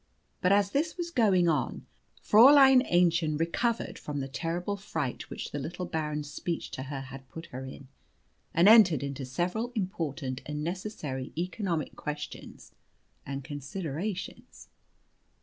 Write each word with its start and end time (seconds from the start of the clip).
But 0.41 0.51
as 0.51 0.71
this 0.71 0.97
was 0.97 1.11
going 1.11 1.47
on, 1.47 1.85
Fräulein 2.27 2.81
Aennchen 2.91 3.39
recovered 3.39 3.99
from 3.99 4.19
the 4.19 4.27
terrible 4.27 4.75
fright 4.75 5.29
which 5.29 5.51
the 5.51 5.59
little 5.59 5.85
Baron's 5.85 6.33
speech 6.33 6.71
to 6.71 6.81
her 6.89 7.01
had 7.01 7.29
put 7.29 7.45
her 7.51 7.65
in, 7.67 7.87
and 8.51 8.67
entered 8.67 9.03
into 9.03 9.25
several 9.25 9.71
important 9.75 10.41
and 10.47 10.63
necessary 10.63 11.31
economic 11.37 11.95
questions 11.95 12.71
and 13.27 13.43
considerations. 13.43 14.69